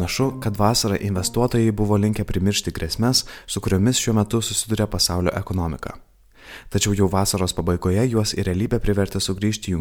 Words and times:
Panašu, 0.00 0.40
kad 0.40 0.56
vasarą 0.56 0.96
investuotojai 0.96 1.72
buvo 1.76 1.96
linkę 2.00 2.24
primiršti 2.24 2.72
grėsmės, 2.72 3.18
su 3.44 3.60
kuriomis 3.60 3.98
šiuo 4.00 4.14
metu 4.16 4.38
susiduria 4.40 4.86
pasaulio 4.88 5.34
ekonomika. 5.36 5.92
Tačiau 6.72 6.94
jau 6.96 7.08
vasaros 7.12 7.52
pabaigoje 7.58 8.06
juos 8.08 8.32
į 8.32 8.46
realybę 8.48 8.78
privertė 8.80 9.20
sugrįžti 9.20 9.74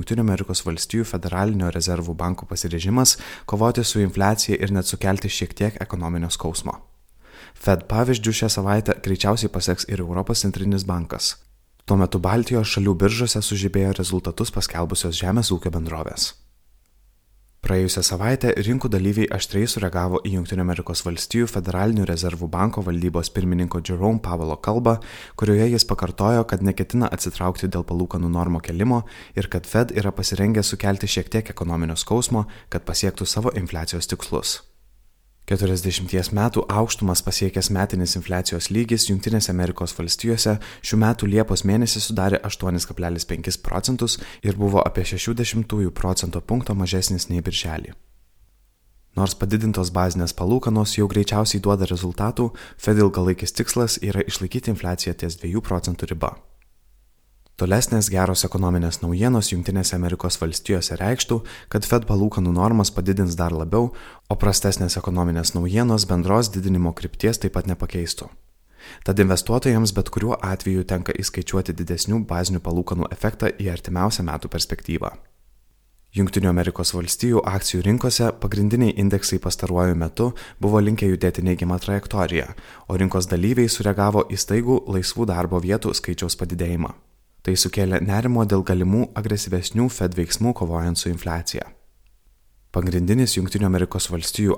valstijų 0.67 1.05
federalinio 1.07 1.69
rezervų 1.71 2.17
banko 2.19 2.49
pasirežimas 2.49 3.15
kovoti 3.45 3.85
su 3.87 4.03
infliacija 4.03 4.59
ir 4.59 4.75
net 4.75 4.91
sukelti 4.91 5.31
šiek 5.31 5.55
tiek 5.55 5.79
ekonominio 5.87 6.27
skausmo. 6.29 6.75
Fed 7.55 7.87
pavyzdžių 7.87 8.35
šią 8.41 8.51
savaitę 8.57 8.99
greičiausiai 8.99 9.47
paseks 9.55 9.87
ir 9.87 10.03
Europos 10.03 10.43
centrinis 10.43 10.83
bankas. 10.83 11.37
Tuo 11.85 11.95
metu 11.95 12.19
Baltijos 12.19 12.75
šalių 12.75 12.99
biržose 13.05 13.39
sužibėjo 13.39 13.95
rezultatus 14.03 14.51
paskelbusios 14.51 15.15
žemės 15.15 15.55
ūkio 15.55 15.71
bendrovės. 15.71 16.33
Praėjusią 17.59 18.01
savaitę 18.07 18.53
rinkų 18.55 18.87
dalyviai 18.87 19.27
aštriai 19.35 19.67
sureagavo 19.67 20.21
į 20.23 20.37
JAV 20.37 21.49
federalinių 21.51 22.05
rezervų 22.07 22.47
banko 22.47 22.83
valdybos 22.85 23.29
pirmininko 23.35 23.81
Jerome 23.83 24.23
Pavelo 24.23 24.55
kalbą, 24.55 24.95
kurioje 25.35 25.67
jis 25.73 25.85
pakartojo, 25.85 26.45
kad 26.47 26.63
neketina 26.63 27.11
atsitraukti 27.11 27.67
dėl 27.67 27.83
palūkanų 27.83 28.31
normo 28.31 28.63
kelimo 28.63 29.03
ir 29.35 29.51
kad 29.51 29.67
Fed 29.67 29.91
yra 29.91 30.15
pasirengę 30.15 30.63
sukelti 30.63 31.11
šiek 31.11 31.29
tiek 31.29 31.51
ekonominio 31.51 31.99
skausmo, 31.99 32.47
kad 32.69 32.87
pasiektų 32.87 33.27
savo 33.27 33.51
infliacijos 33.51 34.07
tikslus. 34.07 34.68
40 35.49 36.29
metų 36.37 36.61
aukštumas 36.69 37.23
pasiekęs 37.25 37.71
metinis 37.73 38.11
infliacijos 38.19 38.67
lygis 38.69 39.07
Junktinėse 39.09 39.49
Amerikos 39.49 39.95
valstijose 39.97 40.59
šių 40.85 40.99
metų 41.01 41.29
Liepos 41.31 41.63
mėnesį 41.65 42.03
sudarė 42.05 42.37
8,5 42.45 43.57
procentus 43.65 44.19
ir 44.45 44.59
buvo 44.61 44.83
apie 44.85 45.07
60 45.09 45.89
procento 45.89 46.41
punkto 46.41 46.75
mažesnis 46.77 47.31
nei 47.31 47.41
birželį. 47.41 47.95
Nors 49.17 49.33
padidintos 49.33 49.89
bazinės 49.89 50.37
palūkanos 50.37 50.93
jau 50.99 51.09
greičiausiai 51.09 51.63
duoda 51.65 51.89
rezultatų, 51.89 52.51
Fed 52.77 53.01
ilgalaikis 53.01 53.57
tikslas 53.57 53.97
yra 54.05 54.21
išlaikyti 54.21 54.69
infliaciją 54.75 55.17
ties 55.17 55.41
2 55.41 55.65
procentų 55.65 56.13
riba. 56.13 56.35
Tolesnės 57.59 58.07
geros 58.07 58.45
ekonominės 58.47 59.01
naujienos 59.01 59.49
Junktinėse 59.51 59.97
Amerikos 59.97 60.37
valstijose 60.39 60.95
reikštų, 60.95 61.41
kad 61.67 61.83
Fed 61.83 62.05
palūkanų 62.07 62.53
normas 62.55 62.87
padidins 62.95 63.35
dar 63.35 63.51
labiau, 63.51 63.89
o 64.31 64.35
prastesnės 64.39 64.95
ekonominės 65.01 65.51
naujienos 65.57 66.05
bendros 66.07 66.47
didinimo 66.53 66.93
krypties 66.95 67.41
taip 67.43 67.57
pat 67.57 67.67
nepakeistų. 67.67 68.29
Tad 69.03 69.19
investuotojams 69.19 69.91
bet 69.97 70.07
kuriuo 70.07 70.37
atveju 70.39 70.85
tenka 70.87 71.11
įskaičiuoti 71.19 71.75
didesnių 71.81 72.21
bazinių 72.29 72.63
palūkanų 72.63 73.11
efektą 73.17 73.51
į 73.51 73.67
artimiausią 73.73 74.23
metų 74.31 74.53
perspektyvą. 74.55 75.11
Junktinių 76.15 76.53
Amerikos 76.53 76.95
valstijų 76.95 77.43
akcijų 77.43 77.83
rinkose 77.89 78.31
pagrindiniai 78.39 78.95
indeksai 79.03 79.41
pastaruoju 79.43 79.99
metu 79.99 80.31
buvo 80.63 80.79
linkę 80.79 81.11
judėti 81.11 81.43
neigiamą 81.43 81.81
trajektoriją, 81.83 82.47
o 82.87 82.95
rinkos 82.95 83.27
dalyviai 83.27 83.67
sureagavo 83.67 84.29
į 84.31 84.39
staigų 84.47 84.81
laisvų 84.95 85.27
darbo 85.35 85.59
vietų 85.59 85.91
skaičiaus 85.99 86.39
padidėjimą. 86.39 86.95
Tai 87.49 87.55
sukėlė 87.57 87.97
nerimo 88.05 88.43
dėl 88.45 88.61
galimų 88.61 89.07
agresyvesnių 89.17 89.87
Fed 89.89 90.13
veiksmų 90.13 90.51
kovojant 90.59 90.99
su 91.01 91.07
infliacija. 91.09 91.63
Pagrindinis 92.69 93.33
JAV 93.33 93.47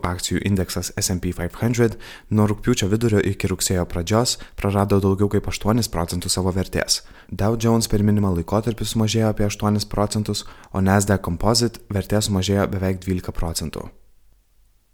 akcijų 0.09 0.42
indeksas 0.50 0.89
SP 1.00 1.31
500 1.38 1.95
nuo 2.36 2.50
rūpiučio 2.52 2.89
vidurio 2.92 3.23
iki 3.23 3.48
rugsėjo 3.48 3.86
pradžios 3.88 4.36
prarado 4.59 5.00
daugiau 5.00 5.31
kaip 5.31 5.48
8 5.48 5.88
procentų 5.88 6.28
savo 6.28 6.52
vertės. 6.52 7.06
Dow 7.31 7.56
Jones 7.56 7.88
per 7.88 8.03
minimą 8.03 8.33
laikotarpį 8.36 8.83
sumažėjo 8.83 9.31
apie 9.31 9.48
8 9.48 9.88
procentus, 9.88 10.44
o 10.76 10.83
Nasdaq 10.83 11.23
Composite 11.23 11.80
vertė 11.88 12.20
sumažėjo 12.20 12.67
beveik 12.76 13.00
12 13.08 13.31
procentų. 13.31 13.88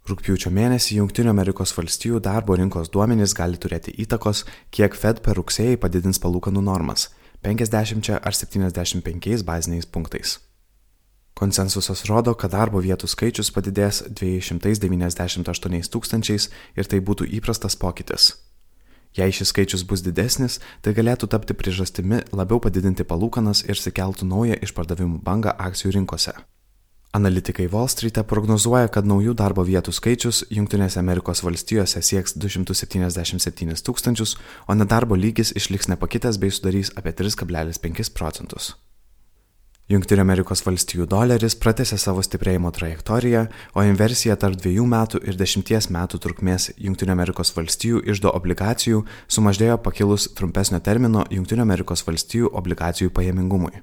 Rūpiučio 0.06 0.54
mėnesį 0.54 1.02
JAV 1.02 2.20
darbo 2.22 2.54
rinkos 2.54 2.94
duomenys 2.94 3.34
gali 3.34 3.58
turėti 3.58 3.90
įtakos, 3.90 4.46
kiek 4.70 4.94
Fed 4.94 5.18
per 5.18 5.34
rugsėjį 5.34 5.82
padidins 5.82 6.22
palūkanų 6.22 6.62
normas 6.62 7.10
50 7.42 8.18
ar 8.18 8.34
75 8.34 9.44
baziniais 9.44 9.86
punktais. 9.86 10.38
Konsensusas 11.38 12.02
rodo, 12.10 12.34
kad 12.34 12.50
darbo 12.50 12.80
vietų 12.82 13.06
skaičius 13.06 13.52
padidės 13.54 14.02
298 14.10 15.86
tūkstančiais 15.94 16.48
ir 16.74 16.90
tai 16.90 16.98
būtų 16.98 17.30
įprastas 17.38 17.78
pokytis. 17.78 18.32
Jei 19.14 19.30
šis 19.32 19.54
skaičius 19.54 19.86
bus 19.86 20.02
didesnis, 20.02 20.58
tai 20.82 20.92
galėtų 20.98 21.30
tapti 21.30 21.54
priežastimi 21.54 22.24
labiau 22.34 22.58
padidinti 22.58 23.06
palūkanas 23.06 23.62
ir 23.70 23.78
sikeltų 23.78 24.26
naują 24.26 24.58
išpardavimų 24.66 25.22
bangą 25.22 25.54
akcijų 25.54 25.94
rinkose. 26.00 26.34
Analitikai 27.12 27.68
Wall 27.72 27.88
Street'e 27.88 28.20
prognozuoja, 28.28 28.90
kad 28.92 29.06
naujų 29.08 29.32
darbo 29.32 29.62
vietų 29.64 29.94
skaičius 29.96 30.42
Junktinėse 30.52 31.00
Amerikos 31.00 31.40
valstijose 31.40 32.02
sieks 32.04 32.36
277 32.36 33.80
tūkstančius, 33.86 34.36
o 34.68 34.76
nedarbo 34.76 35.16
lygis 35.16 35.54
išliks 35.56 35.88
nepakitęs 35.88 36.36
bei 36.36 36.52
sudarys 36.52 36.92
apie 37.00 37.16
3,5 37.16 38.12
procentus. 38.12 38.74
Junktinių 39.88 40.20
Amerikos 40.20 40.60
valstijų 40.66 41.06
doleris 41.08 41.54
pratęsė 41.56 41.96
savo 41.96 42.20
stiprėjimo 42.20 42.68
trajektoriją, 42.76 43.46
o 43.72 43.88
inversija 43.88 44.36
tarp 44.36 44.60
dviejų 44.60 44.84
metų 44.84 45.24
ir 45.24 45.40
dešimties 45.40 45.88
metų 45.88 46.20
trukmės 46.20 46.74
Junktinių 46.76 47.16
Amerikos 47.16 47.56
valstijų 47.56 48.04
išdo 48.04 48.36
obligacijų 48.36 49.06
sumažėjo 49.32 49.80
pakilus 49.80 50.28
trumpesnio 50.36 50.84
termino 50.84 51.24
Junktinių 51.32 51.64
Amerikos 51.64 52.04
valstijų 52.04 52.52
obligacijų 52.52 53.16
pajamingumui. 53.16 53.80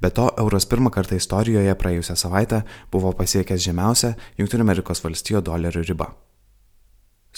Be 0.00 0.10
to, 0.10 0.28
euras 0.38 0.66
pirmą 0.66 0.90
kartą 0.90 1.16
istorijoje 1.16 1.74
praėjusią 1.74 2.16
savaitę 2.16 2.62
buvo 2.92 3.12
pasiekęs 3.12 3.62
žemiausią 3.62 4.14
JAV 4.38 5.42
dolerio 5.42 5.82
ribą. 5.82 6.12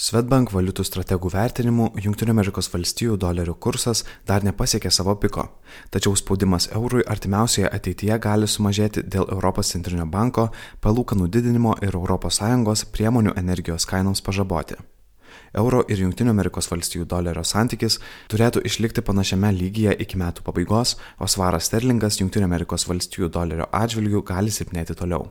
Svetbank 0.01 0.49
valiutų 0.49 0.83
strategų 0.87 1.29
vertinimu 1.29 1.89
JAV 2.01 3.17
dolerio 3.17 3.53
kursas 3.53 4.05
dar 4.25 4.43
nepasiekė 4.43 4.89
savo 4.91 5.15
piko, 5.15 5.43
tačiau 5.91 6.15
spaudimas 6.15 6.69
eurui 6.71 7.03
artimiausioje 7.05 7.69
ateityje 7.69 8.17
gali 8.19 8.47
sumažėti 8.47 9.03
dėl 9.03 9.27
Europos 9.29 9.73
centrinio 9.75 10.05
banko 10.05 10.49
palūkanų 10.81 11.27
didinimo 11.27 11.75
ir 11.81 11.99
ES 12.01 12.85
priemonių 12.95 13.35
energijos 13.37 13.85
kainoms 13.85 14.21
pažaboti 14.21 14.79
euro 15.57 15.83
ir 15.87 16.03
Junktinių 16.05 16.33
Amerikos 16.35 16.69
valstijų 16.71 17.05
dolerio 17.09 17.43
santykis 17.47 17.99
turėtų 18.31 18.63
išlikti 18.67 19.03
panašiame 19.05 19.51
lygyje 19.57 19.97
iki 20.05 20.19
metų 20.21 20.47
pabaigos, 20.47 20.97
o 21.19 21.27
svaras 21.27 21.69
sterlingas 21.71 22.21
Junktinių 22.21 22.49
Amerikos 22.49 22.87
valstijų 22.89 23.29
dolerio 23.29 23.69
atžvilgių 23.71 24.25
gali 24.31 24.53
silpnėti 24.53 24.97
toliau. 24.97 25.29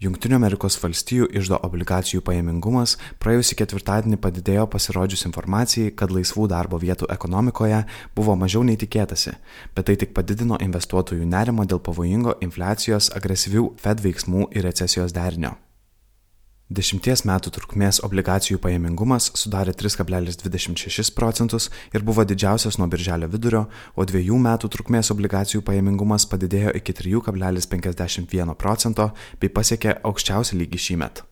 Junktinių 0.00 0.38
Amerikos 0.38 0.78
valstijų 0.80 1.26
išdo 1.36 1.58
obligacijų 1.66 2.22
pajamingumas 2.24 2.94
praėjusį 3.20 3.58
ketvirtadienį 3.60 4.16
padidėjo 4.24 4.64
pasirodžius 4.72 5.26
informacijai, 5.28 5.92
kad 5.92 6.08
laisvų 6.16 6.48
darbo 6.48 6.80
vietų 6.80 7.10
ekonomikoje 7.12 7.82
buvo 8.16 8.32
mažiau 8.32 8.64
nei 8.64 8.80
tikėtasi, 8.80 9.36
bet 9.76 9.90
tai 9.90 10.00
tik 10.00 10.16
padidino 10.16 10.56
investuotojų 10.56 11.28
nerimo 11.28 11.68
dėl 11.68 11.84
pavojingo 11.84 12.38
infliacijos, 12.40 13.12
agresyvių 13.12 13.74
Fed 13.84 14.00
veiksmų 14.00 14.48
ir 14.56 14.64
recesijos 14.70 15.12
derinio. 15.12 15.58
Dešimties 16.70 17.24
metų 17.26 17.50
trukmės 17.50 17.98
obligacijų 18.06 18.60
pajamingumas 18.62 19.24
sudarė 19.34 19.72
3,26 19.74 21.10
procentus 21.16 21.66
ir 21.90 22.04
buvo 22.06 22.22
didžiausias 22.22 22.78
nuo 22.78 22.86
birželio 22.86 23.26
vidurio, 23.32 23.64
o 23.98 24.06
dviejų 24.06 24.38
metų 24.38 24.70
trukmės 24.70 25.10
obligacijų 25.10 25.64
pajamingumas 25.66 26.28
padidėjo 26.30 26.76
iki 26.78 26.94
3,51 26.94 28.54
procento 28.54 29.08
bei 29.42 29.50
pasiekė 29.50 29.98
aukščiausią 30.06 30.62
lygį 30.62 30.82
šįmet. 30.86 31.24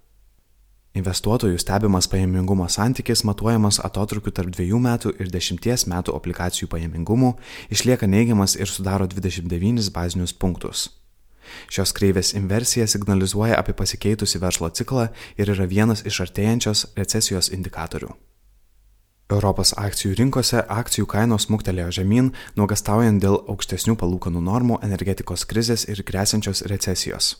Investuotojų 0.99 1.63
stebimas 1.63 2.11
pajamingumo 2.11 2.67
santykis 2.67 3.23
matuojamas 3.23 3.79
atotrukiu 3.79 4.35
tarp 4.35 4.51
dviejų 4.59 4.83
metų 4.91 5.15
ir 5.23 5.31
dešimties 5.31 5.87
metų 5.87 6.19
obligacijų 6.19 6.67
pajamingumų 6.75 7.37
išlieka 7.71 8.11
neigiamas 8.11 8.59
ir 8.59 8.67
sudaro 8.67 9.07
29 9.07 9.93
bazinius 9.95 10.35
punktus. 10.35 10.89
Šios 11.69 11.93
kreivės 11.97 12.35
inversija 12.39 12.87
signalizuoja 12.87 13.59
apie 13.59 13.75
pasikeitusi 13.75 14.41
verslo 14.43 14.71
ciklą 14.71 15.09
ir 15.37 15.53
yra 15.55 15.67
vienas 15.67 16.05
iš 16.07 16.23
artėjančios 16.29 16.87
recesijos 16.97 17.53
indikatorių. 17.55 18.15
Europos 19.29 19.75
akcijų 19.77 20.15
rinkose 20.17 20.63
akcijų 20.73 21.05
kainos 21.13 21.45
smuktelėjo 21.49 21.91
žemyn, 21.99 22.31
nuogastaujant 22.57 23.21
dėl 23.21 23.37
aukštesnių 23.53 23.99
palūkanų 24.01 24.41
normų, 24.41 24.79
energetikos 24.87 25.45
krizės 25.45 25.85
ir 25.85 26.01
grėsiančios 26.01 26.65
recesijos. 26.73 27.35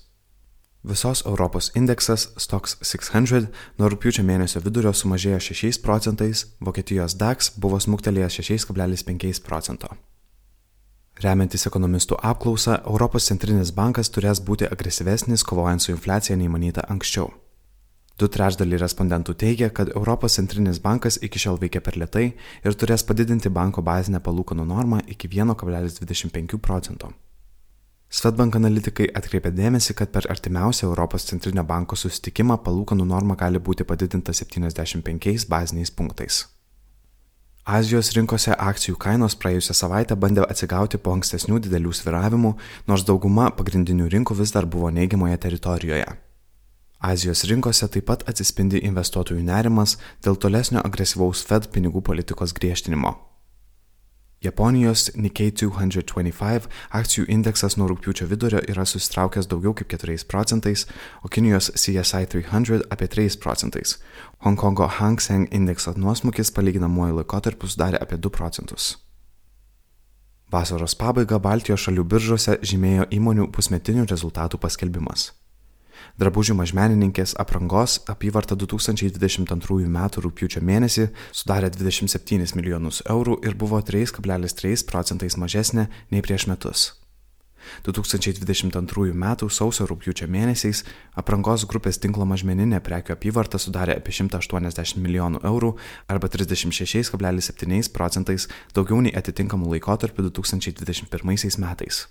Visos 0.85 1.25
Europos 1.27 1.73
indeksas 1.75 2.29
Stox 2.37 2.77
600 2.83 3.49
nuo 3.79 3.89
rūpiučio 3.89 4.23
mėnesio 4.23 4.61
vidurio 4.63 4.93
sumažėjo 4.93 5.41
6 5.49 5.81
procentais, 5.83 6.45
Vokietijos 6.61 7.17
DAX 7.19 7.51
buvo 7.57 7.81
smuktelėjęs 7.81 8.39
6,5 8.45 9.43
procento. 9.49 9.91
Remiantis 11.19 11.67
ekonomistų 11.67 12.15
apklausą, 12.23 12.77
Europos 12.87 13.25
centrinis 13.27 13.73
bankas 13.75 14.11
turės 14.15 14.39
būti 14.39 14.69
agresyvesnis 14.71 15.43
kovojant 15.43 15.83
su 15.83 15.91
infliacija 15.91 16.37
nei 16.39 16.47
manyta 16.47 16.85
anksčiau. 16.95 17.33
Du 18.19 18.27
trečdaliai 18.31 18.79
respondentų 18.83 19.35
teigia, 19.39 19.69
kad 19.71 19.91
Europos 19.95 20.35
centrinis 20.39 20.79
bankas 20.83 21.19
iki 21.23 21.39
šiol 21.43 21.59
veikia 21.63 21.83
per 21.83 21.99
lietai 21.99 22.25
ir 22.67 22.77
turės 22.79 23.03
padidinti 23.07 23.51
banko 23.51 23.83
bazinę 23.83 24.21
palūkanų 24.23 24.67
normą 24.67 25.01
iki 25.07 25.31
1,25 25.31 26.59
procento. 26.59 27.11
Svetbank 28.09 28.55
analitikai 28.57 29.09
atkreipia 29.21 29.51
dėmesį, 29.55 29.95
kad 29.99 30.11
per 30.15 30.27
artimiausią 30.31 30.87
Europos 30.89 31.27
centrinio 31.31 31.67
banko 31.67 31.99
susitikimą 31.99 32.61
palūkanų 32.63 33.07
norma 33.07 33.35
gali 33.37 33.59
būti 33.59 33.85
padidinta 33.85 34.33
75 34.33 35.47
baziniais 35.51 35.91
punktais. 35.91 36.47
Azijos 37.69 38.09
rinkose 38.17 38.55
akcijų 38.57 38.97
kainos 38.97 39.35
praėjusią 39.37 39.75
savaitę 39.77 40.17
bandė 40.17 40.47
atsigauti 40.47 40.97
po 40.97 41.13
ankstesnių 41.13 41.59
didelių 41.67 41.93
sviravimų, 41.93 42.55
nors 42.89 43.05
dauguma 43.05 43.51
pagrindinių 43.59 44.09
rinkų 44.15 44.39
vis 44.39 44.55
dar 44.57 44.65
buvo 44.65 44.89
neigiamoje 44.89 45.37
teritorijoje. 45.45 46.09
Azijos 47.05 47.45
rinkose 47.45 47.91
taip 47.93 48.09
pat 48.09 48.25
atsispindi 48.25 48.81
investuotojų 48.89 49.45
nerimas 49.45 49.99
dėl 50.25 50.41
tolesnio 50.41 50.81
agresyvaus 50.81 51.45
Fed 51.45 51.69
pinigų 51.75 52.01
politikos 52.09 52.57
griežtinimo. 52.57 53.28
Japonijos 54.39 55.09
Nikkei 55.19 55.51
225 55.51 56.69
akcijų 56.95 57.25
indeksas 57.27 57.75
nuo 57.75 57.89
rūpiučio 57.91 58.29
vidurio 58.31 58.61
yra 58.71 58.85
susitraukęs 58.87 59.49
daugiau 59.51 59.73
kaip 59.75 59.91
4 59.91 60.15
procentais, 60.31 60.87
o 61.23 61.29
Kinijos 61.29 61.73
CSI 61.75 62.29
300 62.31 62.87
apie 62.91 63.09
3 63.09 63.39
procentais. 63.43 63.97
Hongkongo 64.47 64.87
Hang 64.87 65.19
Seng 65.21 65.51
indekso 65.51 65.95
nuosmukis 65.97 66.55
palyginamuoju 66.55 67.19
laikotarpiu 67.19 67.67
sudarė 67.67 67.99
apie 67.99 68.17
2 68.17 68.31
procentus. 68.31 68.95
Vasaros 70.53 70.95
pabaigą 70.95 71.43
Baltijos 71.43 71.83
šalių 71.89 72.07
biržose 72.07 72.61
žymėjo 72.63 73.11
įmonių 73.11 73.51
pusmetinių 73.53 74.07
rezultatų 74.07 74.63
paskelbimas. 74.63 75.33
Drabužių 76.19 76.57
mažmenininkės 76.59 77.35
aprangos 77.39 77.99
apyvarta 78.11 78.57
2022 78.59 79.85
m. 79.87 79.99
rūpiučio 80.25 80.63
mėnesį 80.65 81.11
sudarė 81.33 81.71
27 81.75 82.57
milijonus 82.57 83.03
eurų 83.07 83.41
ir 83.45 83.59
buvo 83.59 83.83
3,3 83.83 84.87
procentais 84.89 85.37
mažesnė 85.37 85.89
nei 86.11 86.25
prieš 86.25 86.49
metus. 86.49 86.89
2022 87.85 89.13
m. 89.13 89.25
sausio 89.51 89.87
rūpjūčio 89.89 90.29
mėnesiais 90.31 90.85
aprangos 91.19 91.67
grupės 91.71 92.01
tinklo 92.03 92.27
mažmeninė 92.29 92.81
prekių 92.85 93.15
apyvarta 93.17 93.61
sudarė 93.63 93.99
apie 93.99 94.15
180 94.17 95.03
milijonų 95.03 95.43
eurų 95.49 95.75
arba 96.09 96.31
36,7 96.33 97.93
procentais 97.93 98.49
daugiau 98.75 99.03
nei 99.05 99.15
atitinkamų 99.17 99.75
laikotarpių 99.77 100.31
2021 100.31 101.61
metais. 101.65 102.07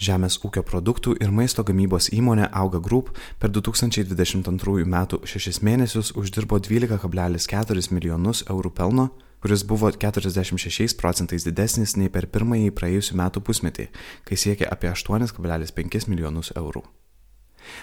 Žemės 0.00 0.38
ūkio 0.40 0.62
produktų 0.64 1.12
ir 1.20 1.28
maisto 1.28 1.60
gamybos 1.60 2.06
įmonė 2.16 2.46
Auga 2.56 2.78
Group 2.80 3.10
per 3.38 3.50
2022 3.52 4.86
m. 4.86 4.94
šešis 5.28 5.58
mėnesius 5.60 6.14
uždirbo 6.16 6.56
12,4 6.56 7.92
milijonus 7.92 8.40
eurų 8.48 8.70
pelno, 8.78 9.10
kuris 9.44 9.60
buvo 9.68 9.90
46 9.92 10.96
procentais 10.96 11.44
didesnis 11.44 11.98
nei 12.00 12.08
per 12.08 12.30
pirmąjį 12.32 12.70
praėjusių 12.78 13.18
metų 13.20 13.42
pusmetį, 13.44 13.86
kai 14.24 14.40
siekė 14.40 14.70
apie 14.72 14.88
8,5 14.88 16.08
milijonus 16.08 16.54
eurų. 16.56 16.82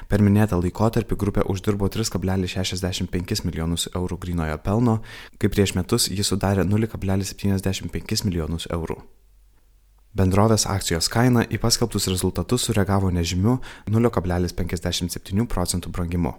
Per 0.09 0.25
minėtą 0.25 0.57
laikotarpį 0.57 1.19
grupė 1.21 1.45
uždirbo 1.53 1.85
3,65 1.93 3.45
milijonus 3.45 3.91
eurų 3.93 4.17
grinojo 4.25 4.57
pelno, 4.65 4.97
kai 5.37 5.53
prieš 5.53 5.77
metus 5.77 6.09
jis 6.09 6.33
sudarė 6.33 6.65
0,75 6.65 8.25
milijonus 8.25 8.65
eurų. 8.73 8.97
Bendrovės 10.17 10.63
akcijos 10.65 11.11
kaina 11.13 11.43
į 11.45 11.59
paskelbtus 11.61 12.07
rezultatus 12.09 12.63
sureagavo 12.65 13.11
nežymiu 13.13 13.59
0,57 13.91 15.45
procentų 15.51 15.91
brangimu. 15.93 16.31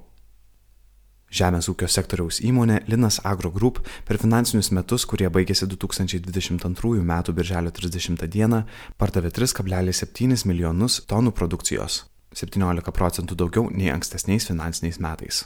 Žemės 1.30 1.68
ūkio 1.70 1.86
sektoriaus 1.92 2.40
įmonė 2.42 2.80
Linas 2.88 3.20
Agro 3.28 3.52
Group 3.54 3.78
per 4.08 4.18
finansinius 4.18 4.72
metus, 4.74 5.04
kurie 5.06 5.28
baigėsi 5.30 5.68
2022 5.68 7.04
m. 7.04 7.14
birželio 7.36 7.70
30 7.70 8.26
d. 8.26 8.62
pardavė 8.98 9.30
3,7 9.38 10.46
milijonus 10.48 10.98
tonų 11.06 11.36
produkcijos- 11.38 12.02
17 12.42 12.90
procentų 12.90 13.36
daugiau 13.36 13.70
nei 13.70 13.92
ankstesniais 13.94 14.48
finansiniais 14.50 14.98
metais. 14.98 15.44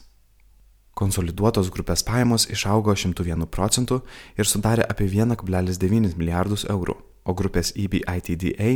Konsoliduotos 0.95 1.69
grupės 1.69 2.03
pajamos 2.03 2.47
išaugo 2.49 2.97
101 2.97 3.47
procentų 3.47 4.03
ir 4.39 4.45
sudarė 4.45 4.89
apie 4.89 5.09
1,9 5.09 6.17
milijardus 6.17 6.65
eurų 6.65 7.12
o 7.25 7.35
grupės 7.39 7.73
EBITDA 7.77 8.73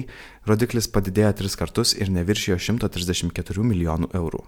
rodiklis 0.47 0.89
padidėjo 0.89 1.33
tris 1.41 1.57
kartus 1.59 1.95
ir 1.99 2.13
neviršijo 2.15 2.59
134 2.59 3.67
milijonų 3.67 4.13
eurų. 4.15 4.45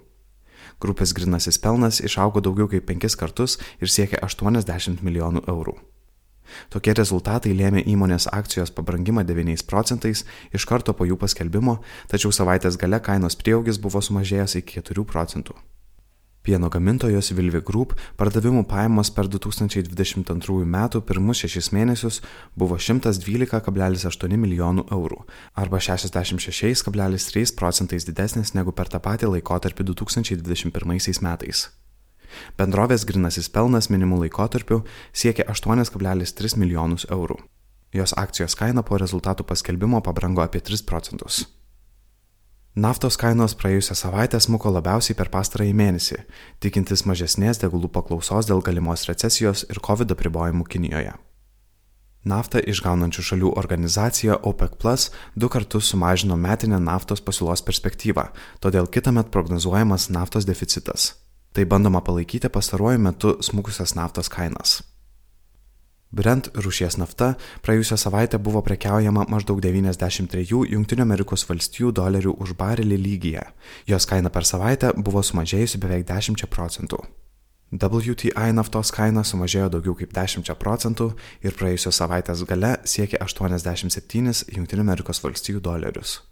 Grupės 0.79 1.15
grinasis 1.17 1.59
pelnas 1.59 2.01
išaugo 2.05 2.43
daugiau 2.45 2.69
kaip 2.71 2.87
penkis 2.87 3.17
kartus 3.19 3.59
ir 3.83 3.91
siekia 3.91 4.21
80 4.23 5.03
milijonų 5.03 5.47
eurų. 5.51 5.75
Tokie 6.73 6.95
rezultatai 6.97 7.53
lėmė 7.57 7.83
įmonės 7.93 8.29
akcijos 8.33 8.73
pabrangimą 8.77 9.25
9 9.29 9.67
procentais 9.69 10.25
iš 10.55 10.69
karto 10.71 10.95
po 10.97 11.05
jų 11.09 11.19
paskelbimo, 11.21 11.81
tačiau 12.09 12.33
savaitės 12.33 12.81
gale 12.81 13.03
kainos 13.05 13.37
prieaugis 13.37 13.81
buvo 13.83 14.01
sumažėjęs 14.05 14.57
iki 14.63 14.81
4 14.81 15.05
procentų. 15.05 15.59
Pieno 16.49 16.71
gamintojos 16.73 17.29
Vilvi 17.37 17.61
Group 17.61 17.91
pardavimų 18.17 18.63
pajamos 18.71 19.11
per 19.13 19.27
2022 19.29 20.63
metų 20.65 21.03
pirmus 21.05 21.43
šešis 21.43 21.67
mėnesius 21.77 22.23
buvo 22.57 22.79
112,8 22.81 24.33
milijonų 24.41 24.87
eurų 24.97 25.19
arba 25.61 25.77
66,3 25.85 27.53
procentais 27.59 28.09
didesnis 28.09 28.55
negu 28.57 28.73
per 28.73 28.89
tą 28.89 29.03
patį 29.05 29.35
laikotarpį 29.35 29.91
2021 29.91 31.21
metais. 31.29 31.67
Bendrovės 32.57 33.05
grinasis 33.05 33.53
pelnas 33.53 33.91
minimų 33.93 34.23
laikotarpiu 34.25 34.81
siekia 35.13 35.45
8,3 35.53 36.57
milijonus 36.57 37.05
eurų. 37.13 37.37
Jos 37.93 38.17
akcijos 38.17 38.57
kaina 38.57 38.81
po 38.81 38.97
rezultatų 38.97 39.45
paskelbimo 39.53 40.01
pabrango 40.01 40.49
apie 40.49 40.65
3 40.65 40.81
procentus. 40.89 41.45
Naftos 42.79 43.17
kainos 43.19 43.57
praėjusią 43.59 43.95
savaitę 43.99 44.39
smuko 44.39 44.71
labiausiai 44.71 45.17
per 45.19 45.33
pastarąjį 45.33 45.73
mėnesį, 45.75 46.19
tikintis 46.63 47.03
mažesnės 47.11 47.59
degalų 47.59 47.89
paklausos 47.91 48.47
dėl 48.47 48.61
galimos 48.63 49.03
recesijos 49.09 49.65
ir 49.67 49.81
COVID 49.83 50.13
apribojimų 50.15 50.67
Kinijoje. 50.71 51.17
Naftą 52.29 52.63
išgaunančių 52.71 53.25
šalių 53.31 53.51
organizacija 53.59 54.37
OPEC 54.51 54.77
Plus 54.79 55.09
du 55.35 55.49
kartus 55.51 55.91
sumažino 55.91 56.37
metinę 56.39 56.79
naftos 56.79 57.25
pasiūlos 57.25 57.65
perspektyvą, 57.67 58.29
todėl 58.63 58.87
kitąmet 58.87 59.33
prognozuojamas 59.35 60.07
naftos 60.15 60.47
deficitas. 60.47 61.17
Tai 61.51 61.67
bandoma 61.67 62.05
palaikyti 62.05 62.53
pastaruoju 62.53 63.03
metu 63.09 63.35
smukusias 63.43 63.97
naftos 63.99 64.31
kainas. 64.31 64.79
Brent 66.09 66.49
rūšies 66.57 66.97
nafta 66.97 67.35
praėjusią 67.61 67.99
savaitę 68.01 68.39
buvo 68.41 68.63
prekiaujama 68.65 69.27
maždaug 69.29 69.61
93 69.61 70.47
JAV 70.49 71.93
dolerių 71.93 72.33
už 72.41 72.55
barelį 72.57 72.97
lygyje. 72.97 73.45
Jos 73.87 74.09
kaina 74.09 74.33
per 74.33 74.49
savaitę 74.49 74.95
buvo 74.97 75.21
sumažėjusi 75.21 75.81
beveik 75.83 76.07
10 76.09 76.47
procentų. 76.49 77.03
WTI 77.69 78.55
naftos 78.57 78.89
kaina 78.97 79.21
sumažėjo 79.21 79.69
daugiau 79.69 79.93
kaip 79.99 80.15
10 80.17 80.49
procentų 80.57 81.11
ir 81.45 81.53
praėjusios 81.53 82.01
savaitės 82.01 82.47
gale 82.49 82.79
siekė 82.89 83.21
87 83.21 84.33
JAV 84.49 85.61
dolerius. 85.61 86.23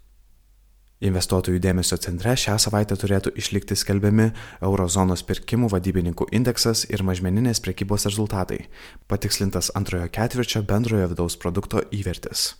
Investuotojų 0.97 1.59
dėmesio 1.61 1.99
centre 2.01 2.31
šią 2.33 2.55
savaitę 2.57 2.95
turėtų 2.97 3.35
išlikti 3.37 3.75
skelbiami 3.77 4.31
Eurozonos 4.65 5.21
pirkimų 5.29 5.69
vadybininkų 5.69 6.25
indeksas 6.33 6.87
ir 6.89 7.03
mažmeninės 7.05 7.61
prekybos 7.61 8.07
rezultatai, 8.09 8.63
patikslintas 9.05 9.69
antrojo 9.77 10.09
ketvirčio 10.09 10.63
bendrojo 10.65 11.11
vidaus 11.13 11.37
produkto 11.37 11.85
įvertis. 11.93 12.55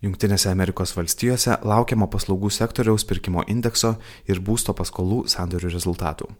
Junktinėse 0.00 0.48
Amerikos 0.48 0.94
valstijose 0.96 1.58
laukiama 1.60 2.08
paslaugų 2.08 2.48
sektoriaus 2.54 3.04
pirkimo 3.04 3.44
indekso 3.52 3.98
ir 4.24 4.40
būsto 4.40 4.72
paskolų 4.72 5.26
sandorių 5.28 5.74
rezultatų. 5.74 6.32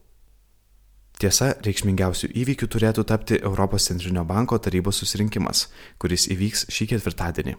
Tiesa, 1.19 1.57
reikšmingiausių 1.67 2.31
įvykių 2.41 2.69
turėtų 2.73 3.05
tapti 3.05 3.43
Europos 3.43 3.91
centrinio 3.91 4.23
banko 4.25 4.57
tarybos 4.63 5.03
susirinkimas, 5.03 5.67
kuris 5.99 6.31
įvyks 6.33 6.71
šį 6.73 6.95
ketvirtadienį. 6.95 7.59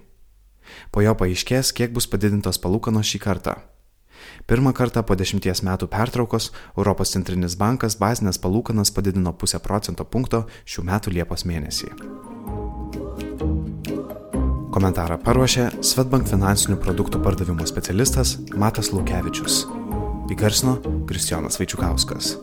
Po 0.91 1.03
jo 1.05 1.15
paaiškės, 1.17 1.73
kiek 1.75 1.93
bus 1.95 2.07
padidintos 2.09 2.61
palūkanos 2.61 3.09
šį 3.09 3.21
kartą. 3.25 3.55
Pirmą 4.49 4.73
kartą 4.73 5.03
po 5.05 5.15
dešimties 5.15 5.61
metų 5.65 5.89
pertraukos 5.91 6.49
Europos 6.77 7.13
centrinis 7.13 7.55
bankas 7.59 7.97
bazinės 7.99 8.41
palūkanas 8.41 8.91
padidino 8.95 9.33
pusę 9.33 9.59
procento 9.63 10.05
punkto 10.05 10.45
šių 10.65 10.85
metų 10.89 11.15
Liepos 11.17 11.45
mėnesį. 11.49 11.93
Komentarą 14.69 15.17
paruošė 15.25 15.69
Svetbank 15.85 16.29
finansinių 16.29 16.77
produktų 16.83 17.23
pardavimo 17.25 17.65
specialistas 17.69 18.37
Matas 18.53 18.93
Lukevičius. 18.93 19.65
Įgarsino 20.29 20.77
Kristijonas 21.09 21.57
Vaičiukauskas. 21.57 22.37